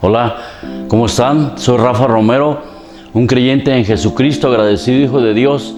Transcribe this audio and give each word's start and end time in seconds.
Hola, 0.00 0.36
¿cómo 0.88 1.04
están? 1.04 1.58
Soy 1.58 1.76
Rafa 1.76 2.06
Romero, 2.06 2.62
un 3.12 3.26
creyente 3.26 3.76
en 3.76 3.84
Jesucristo, 3.84 4.48
agradecido 4.48 5.00
hijo 5.00 5.20
de 5.20 5.34
Dios, 5.34 5.74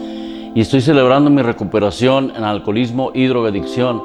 y 0.54 0.60
estoy 0.60 0.80
celebrando 0.80 1.30
mi 1.30 1.42
recuperación 1.42 2.32
en 2.36 2.42
alcoholismo 2.42 3.12
y 3.14 3.26
drogadicción. 3.26 4.02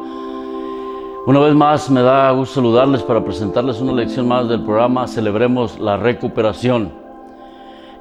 Una 1.25 1.39
vez 1.39 1.55
más 1.55 1.89
me 1.89 2.01
da 2.01 2.31
gusto 2.31 2.55
saludarles 2.55 3.01
para 3.01 3.23
presentarles 3.23 3.81
una 3.81 3.93
lección 3.93 4.27
más 4.27 4.47
del 4.47 4.61
programa 4.61 5.07
Celebremos 5.07 5.79
la 5.79 5.97
Recuperación. 5.97 6.91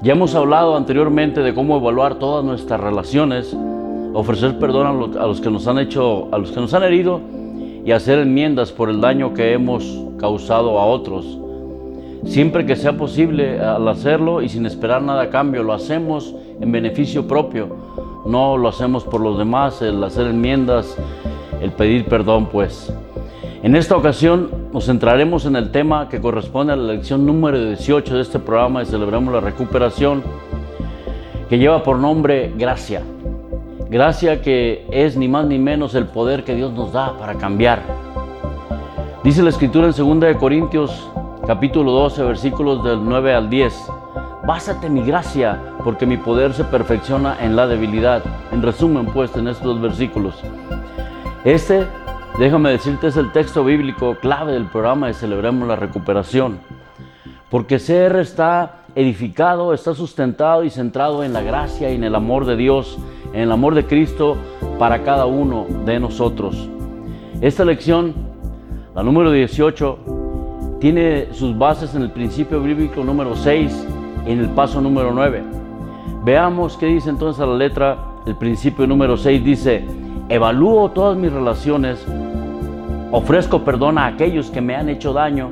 Ya 0.01 0.13
hemos 0.13 0.35
hablado 0.35 0.75
anteriormente 0.75 1.41
de 1.41 1.55
cómo 1.55 1.77
evaluar 1.77 2.15
todas 2.15 2.45
nuestras 2.45 2.79
relaciones, 2.79 3.57
ofrecer 4.13 4.59
perdón 4.59 5.15
a 5.17 5.25
los 5.25 5.41
que 5.41 5.49
nos 5.49 5.65
han 5.67 5.79
hecho, 5.79 6.27
a 6.31 6.37
los 6.37 6.51
que 6.51 6.59
nos 6.59 6.73
han 6.75 6.83
herido 6.83 7.21
y 7.83 7.91
hacer 7.91 8.19
enmiendas 8.19 8.71
por 8.71 8.89
el 8.89 9.01
daño 9.01 9.33
que 9.33 9.53
hemos 9.53 10.03
causado 10.19 10.77
a 10.77 10.85
otros. 10.85 11.39
Siempre 12.25 12.65
que 12.65 12.75
sea 12.75 12.95
posible 12.95 13.59
al 13.59 13.87
hacerlo 13.87 14.43
y 14.43 14.49
sin 14.49 14.67
esperar 14.67 15.01
nada 15.01 15.23
a 15.23 15.29
cambio, 15.29 15.63
lo 15.63 15.73
hacemos 15.73 16.35
en 16.59 16.71
beneficio 16.71 17.27
propio. 17.27 18.14
No 18.25 18.57
lo 18.57 18.69
hacemos 18.69 19.03
por 19.03 19.21
los 19.21 19.37
demás, 19.37 19.81
el 19.81 20.03
hacer 20.03 20.27
enmiendas, 20.27 20.97
el 21.61 21.71
pedir 21.71 22.05
perdón, 22.05 22.47
pues. 22.47 22.91
En 23.61 23.75
esta 23.75 23.95
ocasión 23.95 24.49
nos 24.73 24.85
centraremos 24.85 25.45
en 25.45 25.55
el 25.55 25.71
tema 25.71 26.09
que 26.09 26.19
corresponde 26.19 26.73
a 26.73 26.75
la 26.75 26.93
lección 26.93 27.25
número 27.25 27.63
18 27.63 28.15
de 28.15 28.21
este 28.21 28.39
programa 28.39 28.79
de 28.79 28.87
Celebramos 28.87 29.33
la 29.33 29.39
Recuperación, 29.39 30.23
que 31.49 31.57
lleva 31.57 31.83
por 31.83 31.97
nombre 31.97 32.53
Gracia. 32.57 33.01
Gracia 33.89 34.41
que 34.41 34.87
es 34.91 35.15
ni 35.15 35.27
más 35.27 35.45
ni 35.45 35.59
menos 35.59 35.93
el 35.93 36.05
poder 36.07 36.43
que 36.43 36.55
Dios 36.55 36.73
nos 36.73 36.91
da 36.91 37.17
para 37.17 37.35
cambiar. 37.35 37.81
Dice 39.23 39.43
la 39.43 39.49
escritura 39.49 39.87
en 39.87 40.19
2 40.19 40.37
Corintios 40.37 41.09
capítulo 41.45 41.91
12, 41.91 42.23
versículos 42.23 42.83
del 42.83 43.03
9 43.03 43.33
al 43.35 43.49
10. 43.49 43.91
Básate 44.45 44.91
mi 44.91 45.03
gracia, 45.03 45.59
porque 45.83 46.05
mi 46.05 46.17
poder 46.17 46.53
se 46.53 46.63
perfecciona 46.63 47.35
en 47.43 47.55
la 47.55 47.65
debilidad. 47.65 48.21
En 48.51 48.61
resumen, 48.61 49.07
pues, 49.07 49.35
en 49.35 49.47
estos 49.47 49.81
versículos. 49.81 50.35
Este, 51.43 51.87
déjame 52.37 52.69
decirte, 52.69 53.07
es 53.07 53.17
el 53.17 53.31
texto 53.31 53.63
bíblico 53.63 54.15
clave 54.21 54.53
del 54.53 54.65
programa 54.65 55.07
de 55.07 55.15
Celebremos 55.15 55.67
la 55.67 55.75
Recuperación. 55.75 56.59
Porque 57.49 57.79
CR 57.79 58.19
está 58.19 58.83
edificado, 58.93 59.73
está 59.73 59.95
sustentado 59.95 60.63
y 60.63 60.69
centrado 60.69 61.23
en 61.23 61.33
la 61.33 61.41
gracia 61.41 61.89
y 61.89 61.95
en 61.95 62.03
el 62.03 62.13
amor 62.13 62.45
de 62.45 62.55
Dios, 62.55 62.99
en 63.33 63.41
el 63.41 63.51
amor 63.51 63.73
de 63.73 63.87
Cristo 63.87 64.37
para 64.77 65.01
cada 65.01 65.25
uno 65.25 65.65
de 65.85 65.99
nosotros. 65.99 66.69
Esta 67.41 67.65
lección, 67.65 68.13
la 68.93 69.01
número 69.01 69.31
18, 69.31 70.77
tiene 70.79 71.33
sus 71.33 71.57
bases 71.57 71.95
en 71.95 72.03
el 72.03 72.11
principio 72.11 72.61
bíblico 72.61 73.03
número 73.03 73.35
6 73.35 73.87
y 73.89 73.94
en 74.25 74.39
el 74.39 74.49
paso 74.49 74.81
número 74.81 75.11
9. 75.13 75.43
Veamos 76.23 76.77
qué 76.77 76.87
dice 76.87 77.09
entonces 77.09 77.45
la 77.45 77.55
letra, 77.55 77.97
el 78.25 78.35
principio 78.35 78.87
número 78.87 79.17
6 79.17 79.43
dice, 79.43 79.85
evalúo 80.29 80.89
todas 80.89 81.17
mis 81.17 81.31
relaciones, 81.31 82.05
ofrezco 83.11 83.63
perdón 83.63 83.97
a 83.97 84.07
aquellos 84.07 84.49
que 84.49 84.61
me 84.61 84.75
han 84.75 84.89
hecho 84.89 85.13
daño 85.13 85.51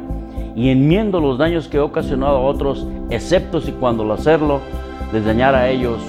y 0.55 0.69
enmiendo 0.69 1.19
los 1.19 1.38
daños 1.38 1.67
que 1.67 1.77
he 1.77 1.79
ocasionado 1.79 2.38
a 2.38 2.41
otros, 2.41 2.88
excepto 3.09 3.61
si 3.61 3.72
cuando 3.73 4.03
al 4.03 4.12
hacerlo 4.12 4.62
les 5.12 5.23
dañara 5.25 5.59
a 5.59 5.69
ellos 5.69 6.00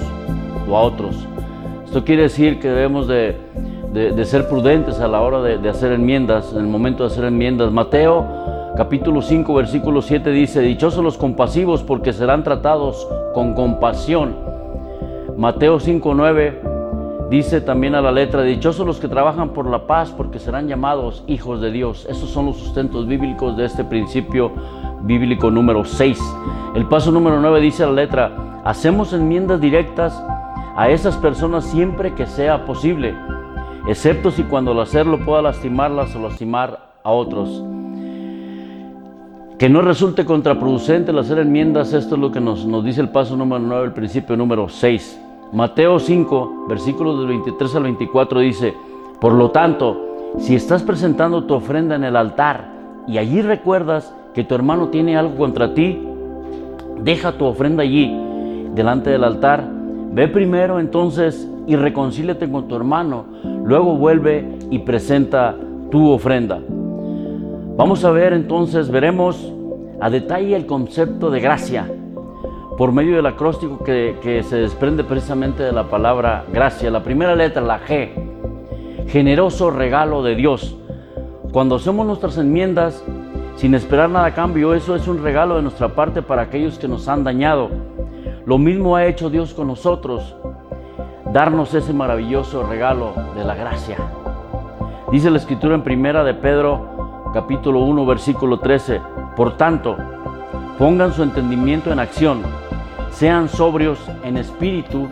o 0.67 0.75
a 0.75 0.81
otros. 0.81 1.15
Esto 1.85 2.03
quiere 2.03 2.23
decir 2.23 2.59
que 2.59 2.67
debemos 2.67 3.07
de, 3.07 3.35
ser 4.25 4.49
prudentes 4.49 4.99
a 4.99 5.07
la 5.07 5.21
hora 5.21 5.41
de 5.41 5.69
hacer 5.69 5.91
enmiendas, 5.91 6.51
en 6.51 6.59
el 6.59 6.67
momento 6.67 7.03
de 7.03 7.13
hacer 7.13 7.25
enmiendas. 7.25 7.71
Mateo 7.71 8.54
capítulo 8.75 9.21
5, 9.21 9.53
versículo 9.53 10.01
7 10.01 10.31
dice, 10.31 10.59
Dichosos 10.59 11.03
los 11.03 11.17
compasivos 11.17 11.81
porque 11.83 12.11
serán 12.11 12.43
tratados 12.43 13.07
con 13.33 13.53
compasión. 13.53 14.35
Mateo 15.37 15.79
5, 15.79 16.13
9 16.13 16.61
dice 17.29 17.61
también 17.61 17.95
a 17.95 18.01
la 18.01 18.11
letra, 18.11 18.41
Dichosos 18.43 18.85
los 18.85 18.99
que 18.99 19.07
trabajan 19.07 19.49
por 19.49 19.69
la 19.69 19.87
paz 19.87 20.11
porque 20.11 20.39
serán 20.39 20.67
llamados 20.67 21.23
hijos 21.25 21.61
de 21.61 21.71
Dios. 21.71 22.05
Esos 22.09 22.29
son 22.29 22.47
los 22.47 22.57
sustentos 22.57 23.07
bíblicos 23.07 23.55
de 23.55 23.65
este 23.65 23.85
principio 23.85 24.51
bíblico 25.03 25.49
número 25.49 25.85
6. 25.85 26.19
El 26.75 26.85
paso 26.87 27.11
número 27.11 27.39
9 27.39 27.61
dice 27.61 27.83
a 27.83 27.87
la 27.87 27.93
letra, 27.93 28.61
hacemos 28.65 29.13
enmiendas 29.13 29.61
directas 29.61 30.21
a 30.75 30.89
esas 30.89 31.15
personas 31.15 31.63
siempre 31.63 32.13
que 32.13 32.25
sea 32.25 32.65
posible, 32.65 33.15
excepto 33.87 34.31
si 34.31 34.43
cuando 34.43 34.71
al 34.71 34.81
hacerlo 34.81 35.23
pueda 35.23 35.41
lastimarlas 35.41 36.13
o 36.15 36.19
lastimar 36.19 36.95
a 37.03 37.11
otros. 37.11 37.63
Que 39.57 39.69
no 39.69 39.81
resulte 39.81 40.25
contraproducente 40.25 41.11
el 41.11 41.19
hacer 41.19 41.39
enmiendas, 41.39 41.93
esto 41.93 42.15
es 42.15 42.21
lo 42.21 42.29
que 42.29 42.41
nos, 42.41 42.65
nos 42.65 42.83
dice 42.83 42.99
el 42.99 43.07
paso 43.07 43.37
número 43.37 43.61
9, 43.61 43.85
el 43.85 43.93
principio 43.93 44.35
número 44.35 44.67
6. 44.67 45.21
Mateo 45.53 45.97
5, 45.97 46.65
versículos 46.67 47.19
del 47.19 47.29
23 47.29 47.75
al 47.75 47.83
24 47.83 48.39
dice, 48.41 48.73
por 49.21 49.31
lo 49.31 49.51
tanto, 49.51 50.33
si 50.39 50.55
estás 50.55 50.83
presentando 50.83 51.45
tu 51.45 51.53
ofrenda 51.53 51.95
en 51.95 52.03
el 52.03 52.17
altar 52.17 52.69
y 53.07 53.17
allí 53.17 53.41
recuerdas 53.41 54.13
que 54.33 54.43
tu 54.43 54.55
hermano 54.55 54.89
tiene 54.89 55.15
algo 55.15 55.37
contra 55.37 55.73
ti, 55.73 56.05
deja 57.01 57.37
tu 57.37 57.45
ofrenda 57.45 57.83
allí, 57.83 58.13
delante 58.73 59.09
del 59.09 59.23
altar, 59.23 59.65
ve 60.11 60.27
primero 60.27 60.81
entonces 60.81 61.49
y 61.65 61.77
reconcíliate 61.77 62.51
con 62.51 62.67
tu 62.67 62.75
hermano, 62.75 63.23
luego 63.63 63.95
vuelve 63.95 64.59
y 64.69 64.79
presenta 64.79 65.55
tu 65.91 66.09
ofrenda. 66.09 66.59
Vamos 67.77 68.05
a 68.05 68.11
ver 68.11 68.31
entonces, 68.31 68.89
veremos 68.89 69.51
a 69.99 70.09
detalle 70.09 70.55
el 70.55 70.65
concepto 70.65 71.29
de 71.29 71.41
gracia 71.41 71.91
por 72.77 72.93
medio 72.93 73.17
del 73.17 73.25
acróstico 73.25 73.83
que, 73.83 74.43
se 74.47 74.55
desprende 74.55 75.03
precisamente 75.03 75.61
de 75.61 75.73
la 75.73 75.89
palabra 75.89 76.45
gracia. 76.53 76.89
La 76.89 77.03
primera 77.03 77.35
letra, 77.35 77.61
la 77.61 77.81
G, 77.81 78.11
generoso 79.07 79.71
regalo 79.71 80.23
de 80.23 80.35
Dios. 80.35 80.77
Cuando 81.51 81.75
hacemos 81.75 82.07
nuestras 82.07 82.37
enmiendas 82.37 83.03
sin 83.57 83.75
esperar 83.75 84.09
nada 84.09 84.27
a 84.27 84.33
cambio, 84.33 84.73
eso 84.73 84.95
es 84.95 85.05
un 85.09 85.21
regalo 85.21 85.57
de 85.57 85.61
nuestra 85.61 85.89
parte 85.89 86.21
para 86.21 86.43
aquellos 86.43 86.79
que 86.79 86.87
nos 86.87 87.09
han 87.09 87.25
dañado. 87.25 87.69
Lo 88.45 88.57
mismo 88.57 88.95
ha 88.95 89.05
hecho 89.05 89.29
Dios 89.29 89.53
con 89.53 89.67
nosotros, 89.67 90.33
darnos 91.33 91.73
ese 91.73 91.91
maravilloso 91.91 92.63
regalo 92.63 93.11
de 93.35 93.43
la 93.43 93.55
gracia. 93.55 93.97
Dice 95.11 95.29
la 95.29 95.37
escritura 95.37 95.75
en 95.75 95.83
primera 95.83 96.23
de 96.23 96.33
Pedro 96.33 96.94
capítulo 97.35 97.81
1, 97.81 98.05
versículo 98.05 98.59
13. 98.59 99.01
Por 99.35 99.57
tanto, 99.57 99.97
pongan 100.79 101.11
su 101.11 101.21
entendimiento 101.21 101.91
en 101.91 101.99
acción, 101.99 102.41
sean 103.11 103.49
sobrios 103.49 103.99
en 104.23 104.37
espíritu, 104.37 105.09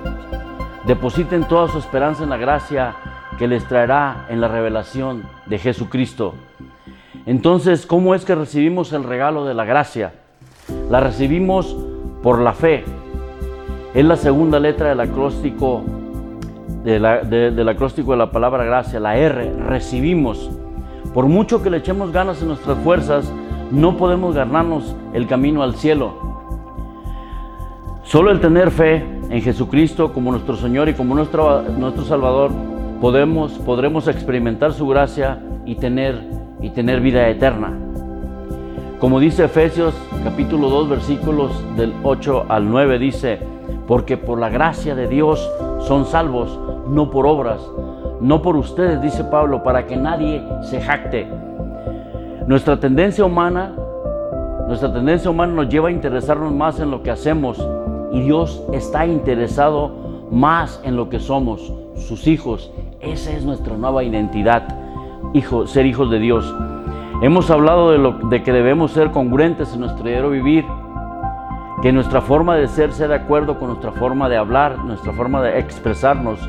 depositen 0.87 1.43
toda 1.43 1.67
su 1.67 1.79
esperanza 1.79 2.23
en 2.23 2.29
la 2.29 2.37
gracia 2.37 2.95
que 3.37 3.45
les 3.45 3.67
traerá 3.67 4.25
en 4.29 4.39
la 4.39 4.47
revelación 4.47 5.23
de 5.47 5.59
Jesucristo. 5.59 6.33
Entonces, 7.25 7.85
¿cómo 7.85 8.15
es 8.15 8.23
que 8.23 8.35
recibimos 8.35 8.93
el 8.93 9.03
regalo 9.03 9.43
de 9.43 9.53
la 9.53 9.65
gracia? 9.65 10.13
La 10.89 11.01
recibimos 11.01 11.75
por 12.21 12.39
la 12.39 12.53
fe. 12.53 12.85
Es 13.93 14.05
la 14.05 14.15
segunda 14.15 14.61
letra 14.61 14.87
del 14.87 15.01
acróstico 15.01 15.83
de 16.85 17.01
la, 17.01 17.17
del 17.19 17.67
acróstico 17.67 18.11
de 18.11 18.17
la 18.17 18.31
palabra 18.31 18.63
gracia, 18.63 19.01
la 19.01 19.17
R. 19.17 19.57
Recibimos. 19.67 20.62
Por 21.13 21.27
mucho 21.27 21.61
que 21.61 21.69
le 21.69 21.77
echemos 21.77 22.11
ganas 22.11 22.41
en 22.41 22.47
nuestras 22.47 22.77
fuerzas, 22.79 23.31
no 23.71 23.97
podemos 23.97 24.33
ganarnos 24.35 24.95
el 25.13 25.27
camino 25.27 25.61
al 25.61 25.75
cielo. 25.75 26.15
Solo 28.03 28.31
el 28.31 28.39
tener 28.39 28.71
fe 28.71 29.05
en 29.29 29.41
Jesucristo 29.41 30.11
como 30.11 30.31
nuestro 30.31 30.55
Señor 30.55 30.89
y 30.89 30.93
como 30.93 31.15
nuestro, 31.15 31.61
nuestro 31.61 32.03
Salvador, 32.03 32.51
podemos, 32.99 33.53
podremos 33.59 34.07
experimentar 34.07 34.73
su 34.73 34.87
gracia 34.87 35.39
y 35.65 35.75
tener, 35.75 36.19
y 36.61 36.71
tener 36.71 36.99
vida 36.99 37.29
eterna. 37.29 37.77
Como 38.99 39.19
dice 39.19 39.45
Efesios 39.45 39.93
capítulo 40.23 40.69
2 40.69 40.89
versículos 40.89 41.51
del 41.75 41.93
8 42.03 42.45
al 42.49 42.69
9 42.69 42.97
dice, 42.99 43.39
porque 43.87 44.17
por 44.17 44.39
la 44.39 44.49
gracia 44.49 44.95
de 44.95 45.07
Dios 45.07 45.47
son 45.81 46.05
salvos, 46.05 46.57
no 46.87 47.11
por 47.11 47.27
obras, 47.27 47.61
no 48.23 48.41
por 48.41 48.55
ustedes, 48.55 49.01
dice 49.01 49.25
Pablo, 49.25 49.63
para 49.63 49.85
que 49.85 49.97
nadie 49.97 50.41
se 50.61 50.79
jacte. 50.79 51.27
Nuestra 52.47 52.79
tendencia 52.79 53.25
humana, 53.25 53.73
nuestra 54.65 54.93
tendencia 54.93 55.29
humana 55.29 55.53
nos 55.53 55.67
lleva 55.67 55.89
a 55.89 55.91
interesarnos 55.91 56.53
más 56.53 56.79
en 56.79 56.89
lo 56.89 57.03
que 57.03 57.11
hacemos 57.11 57.61
y 58.13 58.21
Dios 58.21 58.63
está 58.71 59.05
interesado 59.05 59.91
más 60.31 60.81
en 60.85 60.95
lo 60.95 61.09
que 61.09 61.19
somos, 61.19 61.73
sus 61.95 62.25
hijos. 62.27 62.71
Esa 63.01 63.31
es 63.33 63.43
nuestra 63.43 63.75
nueva 63.75 64.05
identidad. 64.05 64.63
hijo, 65.33 65.67
ser 65.67 65.85
hijos 65.85 66.09
de 66.09 66.19
Dios. 66.19 66.55
Hemos 67.21 67.51
hablado 67.51 67.91
de, 67.91 67.97
lo, 67.97 68.13
de 68.29 68.41
que 68.41 68.53
debemos 68.53 68.91
ser 68.91 69.11
congruentes 69.11 69.73
en 69.73 69.81
nuestro 69.81 70.05
diario 70.05 70.29
vivir, 70.29 70.65
que 71.81 71.91
nuestra 71.91 72.21
forma 72.21 72.55
de 72.55 72.69
ser 72.69 72.93
sea 72.93 73.09
de 73.09 73.15
acuerdo 73.15 73.59
con 73.59 73.67
nuestra 73.67 73.91
forma 73.91 74.29
de 74.29 74.37
hablar, 74.37 74.77
nuestra 74.85 75.11
forma 75.11 75.41
de 75.41 75.59
expresarnos. 75.59 76.39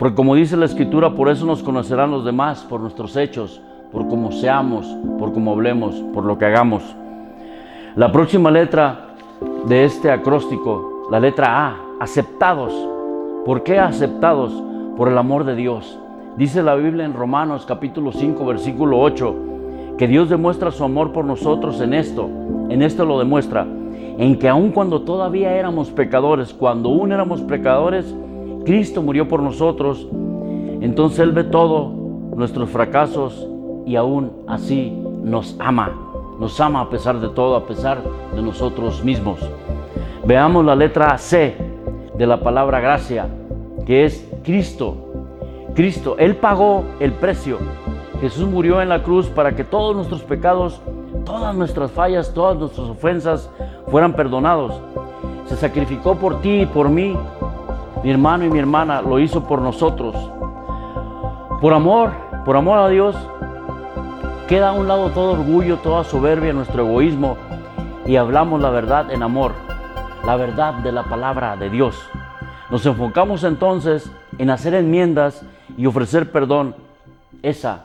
Porque 0.00 0.14
como 0.14 0.34
dice 0.34 0.56
la 0.56 0.64
Escritura, 0.64 1.10
por 1.10 1.28
eso 1.28 1.44
nos 1.44 1.62
conocerán 1.62 2.10
los 2.10 2.24
demás, 2.24 2.64
por 2.70 2.80
nuestros 2.80 3.16
hechos, 3.16 3.60
por 3.92 4.08
cómo 4.08 4.32
seamos, 4.32 4.86
por 5.18 5.34
cómo 5.34 5.52
hablemos, 5.52 5.94
por 6.14 6.24
lo 6.24 6.38
que 6.38 6.46
hagamos. 6.46 6.82
La 7.96 8.10
próxima 8.10 8.50
letra 8.50 9.08
de 9.66 9.84
este 9.84 10.10
acróstico, 10.10 11.06
la 11.10 11.20
letra 11.20 11.66
A, 11.66 11.76
aceptados. 12.00 12.72
¿Por 13.44 13.62
qué 13.62 13.78
aceptados? 13.78 14.50
Por 14.96 15.08
el 15.08 15.18
amor 15.18 15.44
de 15.44 15.54
Dios. 15.54 15.98
Dice 16.38 16.62
la 16.62 16.76
Biblia 16.76 17.04
en 17.04 17.12
Romanos 17.12 17.66
capítulo 17.66 18.10
5, 18.10 18.42
versículo 18.46 18.98
8, 19.00 19.34
que 19.98 20.08
Dios 20.08 20.30
demuestra 20.30 20.70
su 20.70 20.82
amor 20.82 21.12
por 21.12 21.26
nosotros 21.26 21.78
en 21.82 21.92
esto. 21.92 22.26
En 22.70 22.80
esto 22.80 23.04
lo 23.04 23.18
demuestra 23.18 23.66
en 24.16 24.38
que 24.38 24.48
aun 24.48 24.70
cuando 24.70 25.02
todavía 25.02 25.52
éramos 25.52 25.90
pecadores, 25.90 26.54
cuando 26.54 26.88
aún 26.88 27.12
éramos 27.12 27.42
pecadores, 27.42 28.14
Cristo 28.64 29.02
murió 29.02 29.28
por 29.28 29.42
nosotros. 29.42 30.06
Entonces 30.80 31.20
Él 31.20 31.32
ve 31.32 31.44
todo, 31.44 31.92
nuestros 32.36 32.70
fracasos, 32.70 33.46
y 33.86 33.96
aún 33.96 34.30
así 34.46 34.90
nos 35.22 35.56
ama. 35.58 35.92
Nos 36.38 36.60
ama 36.60 36.80
a 36.80 36.90
pesar 36.90 37.20
de 37.20 37.28
todo, 37.28 37.56
a 37.56 37.66
pesar 37.66 38.02
de 38.34 38.42
nosotros 38.42 39.04
mismos. 39.04 39.40
Veamos 40.24 40.64
la 40.64 40.76
letra 40.76 41.16
C 41.18 41.56
de 42.16 42.26
la 42.26 42.40
palabra 42.40 42.80
gracia, 42.80 43.26
que 43.86 44.04
es 44.04 44.26
Cristo. 44.44 44.96
Cristo, 45.74 46.16
Él 46.18 46.36
pagó 46.36 46.84
el 47.00 47.12
precio. 47.12 47.58
Jesús 48.20 48.46
murió 48.48 48.82
en 48.82 48.90
la 48.90 49.02
cruz 49.02 49.28
para 49.28 49.56
que 49.56 49.64
todos 49.64 49.96
nuestros 49.96 50.22
pecados, 50.22 50.80
todas 51.24 51.54
nuestras 51.54 51.90
fallas, 51.90 52.34
todas 52.34 52.58
nuestras 52.58 52.88
ofensas 52.88 53.50
fueran 53.88 54.12
perdonados. 54.12 54.80
Se 55.46 55.56
sacrificó 55.56 56.14
por 56.16 56.40
ti 56.42 56.60
y 56.60 56.66
por 56.66 56.88
mí. 56.88 57.16
Mi 58.02 58.10
hermano 58.10 58.44
y 58.44 58.50
mi 58.50 58.58
hermana 58.58 59.02
lo 59.02 59.18
hizo 59.18 59.44
por 59.44 59.60
nosotros. 59.60 60.14
Por 61.60 61.74
amor, 61.74 62.12
por 62.44 62.56
amor 62.56 62.78
a 62.78 62.88
Dios, 62.88 63.16
queda 64.48 64.70
a 64.70 64.72
un 64.72 64.88
lado 64.88 65.10
todo 65.10 65.32
orgullo, 65.32 65.76
toda 65.78 66.04
soberbia, 66.04 66.52
nuestro 66.52 66.86
egoísmo 66.86 67.36
y 68.06 68.16
hablamos 68.16 68.60
la 68.60 68.70
verdad 68.70 69.10
en 69.10 69.22
amor, 69.22 69.52
la 70.24 70.36
verdad 70.36 70.74
de 70.74 70.92
la 70.92 71.04
palabra 71.04 71.56
de 71.56 71.68
Dios. 71.68 71.96
Nos 72.70 72.86
enfocamos 72.86 73.44
entonces 73.44 74.10
en 74.38 74.50
hacer 74.50 74.74
enmiendas 74.74 75.44
y 75.76 75.86
ofrecer 75.86 76.30
perdón. 76.30 76.74
Esa, 77.42 77.84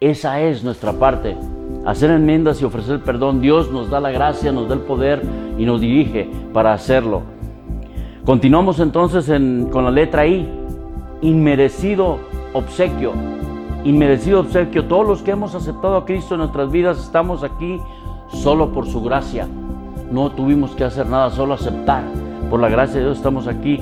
esa 0.00 0.40
es 0.40 0.62
nuestra 0.62 0.92
parte 0.92 1.36
hacer 1.84 2.10
enmiendas 2.10 2.60
y 2.60 2.64
ofrecer 2.64 3.00
perdón. 3.00 3.40
Dios 3.40 3.70
nos 3.70 3.90
da 3.90 4.00
la 4.00 4.10
gracia, 4.10 4.52
nos 4.52 4.68
da 4.68 4.74
el 4.74 4.80
poder 4.80 5.22
y 5.58 5.64
nos 5.64 5.80
dirige 5.80 6.28
para 6.52 6.72
hacerlo. 6.72 7.33
Continuamos 8.24 8.80
entonces 8.80 9.26
con 9.70 9.84
la 9.84 9.90
letra 9.90 10.26
I, 10.26 10.48
inmerecido 11.20 12.18
obsequio. 12.54 13.12
Inmerecido 13.84 14.40
obsequio. 14.40 14.86
Todos 14.86 15.06
los 15.06 15.22
que 15.22 15.32
hemos 15.32 15.54
aceptado 15.54 15.96
a 15.96 16.04
Cristo 16.06 16.34
en 16.34 16.40
nuestras 16.40 16.70
vidas 16.70 16.98
estamos 16.98 17.42
aquí 17.42 17.80
solo 18.28 18.72
por 18.72 18.86
su 18.86 19.02
gracia. 19.02 19.46
No 20.10 20.30
tuvimos 20.30 20.70
que 20.72 20.84
hacer 20.84 21.06
nada, 21.06 21.30
solo 21.30 21.54
aceptar. 21.54 22.04
Por 22.48 22.60
la 22.60 22.68
gracia 22.68 22.96
de 22.96 23.04
Dios 23.04 23.18
estamos 23.18 23.46
aquí. 23.46 23.80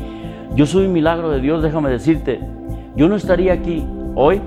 Yo 0.56 0.67
soy 0.67 0.87
un 0.87 0.93
milagro 0.93 1.31
de 1.31 1.41
Dios, 1.41 1.62
déjame 1.62 1.91
decirte. 1.91 2.41
Yo 2.97 3.09
no 3.09 3.17
estaría 3.17 3.53
aquí 3.53 3.85
hoy 4.17 4.41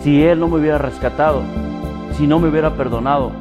si 0.00 0.22
Él 0.22 0.40
no 0.40 0.48
me 0.48 0.58
hubiera 0.58 0.78
rescatado 0.78 1.42
si 2.20 2.26
no 2.26 2.38
me 2.38 2.48
hubiera 2.48 2.74
perdonado. 2.74 3.32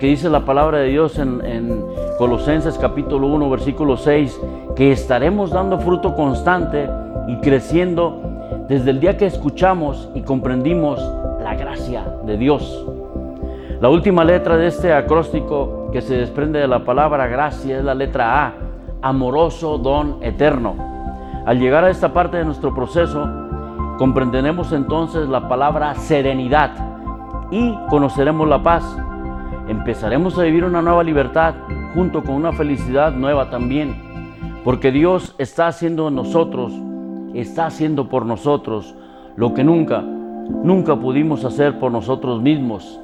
Porque 0.00 0.12
dice 0.12 0.30
la 0.30 0.46
palabra 0.46 0.78
de 0.78 0.88
Dios 0.88 1.18
en, 1.18 1.84
Colosenses 2.16 2.78
capítulo 2.78 3.26
1, 3.26 3.50
versículo 3.50 3.98
6, 3.98 4.40
que 4.74 4.92
estaremos 4.92 5.50
dando 5.50 5.78
fruto 5.78 6.14
constante 6.14 6.88
y 7.28 7.36
creciendo 7.40 8.18
desde 8.66 8.92
el 8.92 9.00
día 9.00 9.18
que 9.18 9.26
escuchamos 9.26 10.08
y 10.14 10.22
comprendimos 10.22 10.98
la 11.44 11.54
gracia 11.54 12.06
de 12.24 12.38
Dios. 12.38 12.86
La 13.82 13.90
última 13.90 14.24
letra 14.24 14.56
de 14.56 14.68
este 14.68 14.90
acróstico 14.94 15.90
que 15.92 16.00
se 16.00 16.16
desprende 16.16 16.60
de 16.60 16.66
la 16.66 16.82
palabra 16.82 17.26
gracia 17.26 17.76
es 17.76 17.84
la 17.84 17.94
letra 17.94 18.46
A, 18.46 18.54
amoroso 19.02 19.76
don 19.76 20.16
eterno. 20.22 20.76
Al 21.44 21.58
llegar 21.58 21.84
a 21.84 21.90
esta 21.90 22.14
parte 22.14 22.38
de 22.38 22.46
nuestro 22.46 22.74
proceso, 22.74 23.28
comprenderemos 23.98 24.72
entonces 24.72 25.28
la 25.28 25.46
palabra 25.46 25.94
serenidad 25.94 26.70
y 27.50 27.76
conoceremos 27.90 28.48
la 28.48 28.62
paz. 28.62 28.96
Empezaremos 29.70 30.36
a 30.36 30.42
vivir 30.42 30.64
una 30.64 30.82
nueva 30.82 31.04
libertad 31.04 31.54
junto 31.94 32.24
con 32.24 32.34
una 32.34 32.50
felicidad 32.50 33.12
nueva 33.12 33.50
también, 33.50 33.94
porque 34.64 34.90
Dios 34.90 35.36
está 35.38 35.68
haciendo 35.68 36.08
en 36.08 36.16
nosotros, 36.16 36.72
está 37.34 37.66
haciendo 37.66 38.08
por 38.08 38.26
nosotros 38.26 38.96
lo 39.36 39.54
que 39.54 39.62
nunca, 39.62 40.00
nunca 40.00 40.96
pudimos 40.96 41.44
hacer 41.44 41.78
por 41.78 41.92
nosotros 41.92 42.42
mismos. 42.42 43.00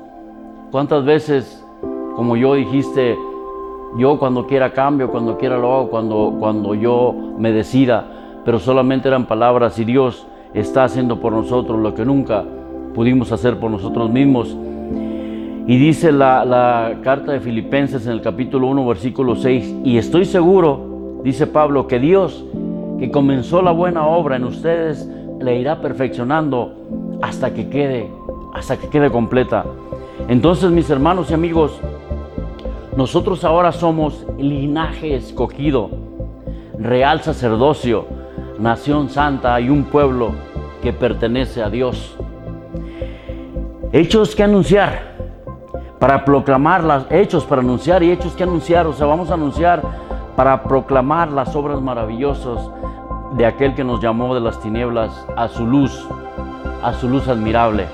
¿Cuántas 0.72 1.04
veces, 1.04 1.64
como 2.16 2.36
yo 2.36 2.54
dijiste, 2.54 3.16
yo 3.96 4.18
cuando 4.18 4.48
quiera 4.48 4.72
cambio, 4.72 5.12
cuando 5.12 5.38
quiera 5.38 5.58
lo 5.58 5.72
hago, 5.72 5.88
cuando, 5.88 6.34
cuando 6.36 6.74
yo 6.74 7.14
me 7.38 7.52
decida, 7.52 8.06
pero 8.44 8.58
solamente 8.58 9.06
eran 9.06 9.26
palabras 9.26 9.78
y 9.78 9.84
Dios 9.84 10.26
está 10.52 10.82
haciendo 10.82 11.20
por 11.20 11.32
nosotros 11.32 11.78
lo 11.78 11.94
que 11.94 12.04
nunca 12.04 12.42
pudimos 12.92 13.30
hacer 13.30 13.60
por 13.60 13.70
nosotros 13.70 14.10
mismos. 14.10 14.56
Y 15.68 15.78
dice 15.78 16.12
la, 16.12 16.98
carta 17.02 17.32
de 17.32 17.40
Filipenses 17.40 18.06
en 18.06 18.12
el 18.12 18.22
capítulo 18.22 18.68
1, 18.68 18.86
versículo 18.86 19.34
6, 19.34 19.78
y 19.82 19.98
estoy 19.98 20.24
seguro, 20.24 21.20
dice 21.24 21.48
Pablo, 21.48 21.88
que 21.88 21.98
Dios, 21.98 22.44
que 23.00 23.10
comenzó 23.10 23.62
la 23.62 23.72
buena 23.72 24.06
obra 24.06 24.36
en 24.36 24.44
ustedes, 24.44 25.10
le 25.40 25.58
irá 25.58 25.80
perfeccionando 25.80 27.18
hasta 27.20 27.52
que 27.52 27.68
quede, 27.68 28.08
hasta 28.54 28.76
que 28.76 28.88
quede 28.88 29.10
completa. 29.10 29.64
Entonces, 30.28 30.70
mis 30.70 30.88
hermanos 30.88 31.32
y 31.32 31.34
amigos, 31.34 31.80
nosotros 32.96 33.42
ahora 33.42 33.72
somos 33.72 34.24
linaje 34.38 35.16
escogido, 35.16 35.90
real 36.78 37.22
sacerdocio, 37.22 38.06
nación 38.60 39.08
santa 39.08 39.60
y 39.60 39.68
un 39.68 39.82
pueblo 39.82 40.30
que 40.80 40.92
pertenece 40.92 41.60
a 41.60 41.70
Dios. 41.70 42.16
Hechos 43.92 44.36
que 44.36 44.44
anunciar 44.44 45.15
para 45.98 46.24
proclamar 46.24 46.84
las 46.84 47.10
hechos 47.10 47.44
para 47.44 47.62
anunciar 47.62 48.02
y 48.02 48.10
hechos 48.10 48.34
que 48.34 48.42
anunciar, 48.42 48.86
o 48.86 48.92
sea, 48.92 49.06
vamos 49.06 49.30
a 49.30 49.34
anunciar 49.34 49.82
para 50.36 50.62
proclamar 50.62 51.30
las 51.30 51.56
obras 51.56 51.80
maravillosas 51.80 52.70
de 53.32 53.46
aquel 53.46 53.74
que 53.74 53.84
nos 53.84 54.00
llamó 54.00 54.34
de 54.34 54.40
las 54.40 54.60
tinieblas 54.60 55.26
a 55.36 55.48
su 55.48 55.66
luz, 55.66 56.06
a 56.82 56.92
su 56.92 57.08
luz 57.08 57.28
admirable. 57.28 57.86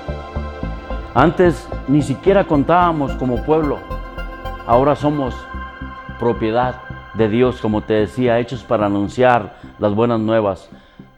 Antes 1.15 1.67
ni 1.87 2.01
siquiera 2.01 2.43
contábamos 2.45 3.13
como 3.13 3.43
pueblo, 3.43 3.77
ahora 4.67 4.95
somos 4.95 5.35
propiedad 6.19 6.75
de 7.13 7.29
Dios, 7.29 7.61
como 7.61 7.81
te 7.81 7.93
decía, 7.93 8.39
hechos 8.39 8.63
para 8.63 8.87
anunciar 8.87 9.55
las 9.79 9.93
buenas 9.93 10.19
nuevas 10.19 10.69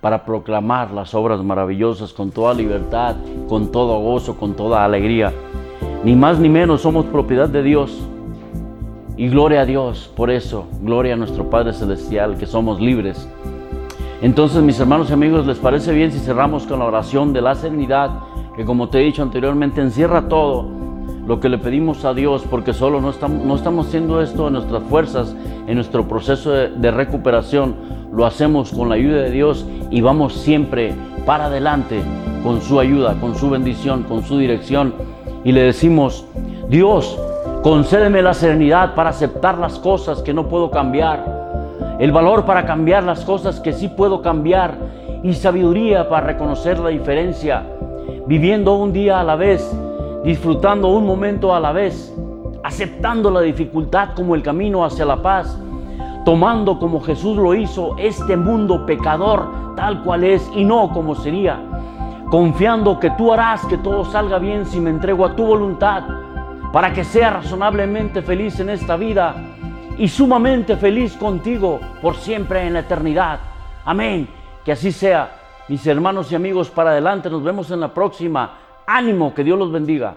para 0.02 0.24
proclamar 0.24 0.92
las 0.92 1.16
obras 1.16 1.42
maravillosas 1.42 2.14
con 2.14 2.30
toda 2.30 2.54
libertad, 2.54 3.16
con 3.50 3.72
todo 3.72 4.00
gozo, 4.02 4.38
con 4.38 4.54
toda 4.54 4.86
alegría. 4.86 5.34
Ni 6.06 6.16
más 6.16 6.38
ni 6.38 6.50
menos 6.50 6.82
somos 6.82 7.06
propiedad 7.06 7.50
de 7.50 7.64
Dios. 7.64 8.00
Y 9.18 9.28
gloria 9.28 9.62
a 9.62 9.66
Dios 9.66 10.08
por 10.16 10.30
eso, 10.30 10.68
gloria 10.84 11.16
a 11.16 11.18
nuestro 11.18 11.50
Padre 11.50 11.74
Celestial, 11.74 12.38
que 12.38 12.46
somos 12.46 12.80
libres. 12.80 13.28
Entonces, 14.22 14.62
mis 14.62 14.80
hermanos 14.80 15.10
y 15.10 15.14
amigos, 15.14 15.48
¿les 15.48 15.58
parece 15.58 15.94
bien 15.94 16.12
si 16.12 16.20
cerramos 16.20 16.68
con 16.68 16.78
la 16.78 16.86
oración 16.86 17.34
de 17.34 17.42
la 17.42 17.56
serenidad, 17.56 18.12
que 18.56 18.66
como 18.66 18.90
te 18.90 19.00
he 19.00 19.04
dicho 19.04 19.24
anteriormente, 19.24 19.82
encierra 19.82 20.30
todo 20.30 20.68
lo 21.26 21.40
que 21.40 21.50
le 21.50 21.58
pedimos 21.58 22.06
a 22.06 22.14
Dios, 22.14 22.44
porque 22.52 22.74
solo 22.74 23.02
no 23.02 23.10
estamos, 23.10 23.44
no 23.44 23.56
estamos 23.56 23.88
haciendo 23.88 24.22
esto 24.22 24.46
en 24.46 24.54
nuestras 24.54 24.84
fuerzas, 24.84 25.36
en 25.66 25.74
nuestro 25.74 26.08
proceso 26.08 26.52
de 26.52 26.92
recuperación, 26.92 27.78
lo 28.14 28.28
hacemos 28.28 28.72
con 28.72 28.90
la 28.90 28.96
ayuda 28.96 29.24
de 29.24 29.32
Dios 29.32 29.66
y 29.90 30.02
vamos 30.02 30.34
siempre 30.34 30.94
para 31.26 31.46
adelante 31.46 32.00
con 32.44 32.62
su 32.62 32.80
ayuda, 32.80 33.20
con 33.20 33.36
su 33.36 33.50
bendición, 33.50 34.04
con 34.04 34.24
su 34.24 34.38
dirección. 34.38 34.94
Y 35.46 35.54
le 35.54 35.62
decimos, 35.62 36.26
Dios, 36.68 37.18
concédeme 37.64 38.22
la 38.22 38.34
serenidad 38.34 38.96
para 38.96 39.12
aceptar 39.12 39.58
las 39.58 39.80
cosas 39.80 40.22
que 40.22 40.34
no 40.34 40.50
puedo 40.50 40.70
cambiar, 40.70 41.24
el 42.00 42.12
valor 42.12 42.44
para 42.44 42.66
cambiar 42.66 43.04
las 43.04 43.24
cosas 43.24 43.62
que 43.62 43.72
sí 43.72 43.88
puedo 43.88 44.22
cambiar 44.22 44.76
y 45.24 45.34
sabiduría 45.34 46.10
para 46.10 46.28
reconocer 46.28 46.80
la 46.80 46.90
diferencia, 46.90 47.64
viviendo 48.28 48.76
un 48.76 48.92
día 48.92 49.22
a 49.22 49.24
la 49.24 49.38
vez, 49.38 49.66
disfrutando 50.26 50.90
un 50.90 51.06
momento 51.06 51.56
a 51.56 51.62
la 51.62 51.72
vez, 51.72 52.14
aceptando 52.64 53.32
la 53.32 53.40
dificultad 53.40 54.10
como 54.16 54.36
el 54.36 54.42
camino 54.44 54.84
hacia 54.84 55.06
la 55.06 55.22
paz 55.22 55.58
tomando 56.26 56.80
como 56.80 57.00
Jesús 57.02 57.38
lo 57.38 57.54
hizo 57.54 57.96
este 58.00 58.36
mundo 58.36 58.86
pecador 58.86 59.48
tal 59.76 60.04
cual 60.04 60.24
es 60.24 60.50
y 60.56 60.66
no 60.66 60.90
como 60.90 61.14
sería. 61.16 61.60
Confiando 62.30 63.00
que 63.00 63.12
tú 63.12 63.32
harás 63.32 63.66
que 63.66 63.78
todo 63.78 64.06
salga 64.06 64.40
bien 64.40 64.66
si 64.66 64.80
me 64.80 64.90
entrego 64.90 65.26
a 65.26 65.36
tu 65.36 65.46
voluntad, 65.46 66.04
para 66.72 66.92
que 66.92 67.04
sea 67.04 67.30
razonablemente 67.30 68.22
feliz 68.22 68.60
en 68.60 68.70
esta 68.70 68.96
vida 68.98 69.36
y 69.98 70.08
sumamente 70.08 70.76
feliz 70.76 71.16
contigo 71.16 71.80
por 72.02 72.16
siempre 72.16 72.66
en 72.66 72.74
la 72.74 72.80
eternidad. 72.80 73.40
Amén. 73.86 74.28
Que 74.64 74.74
así 74.74 74.92
sea. 74.92 75.42
Mis 75.68 75.86
hermanos 75.88 76.32
y 76.32 76.36
amigos, 76.36 76.70
para 76.70 76.92
adelante, 76.92 77.30
nos 77.30 77.44
vemos 77.44 77.72
en 77.72 77.80
la 77.80 77.94
próxima. 77.94 78.58
Ánimo, 78.86 79.34
que 79.34 79.44
Dios 79.44 79.58
los 79.58 79.72
bendiga. 79.72 80.16